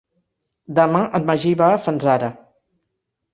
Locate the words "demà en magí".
0.79-1.51